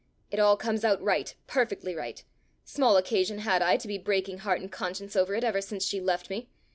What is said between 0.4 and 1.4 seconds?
comes out right,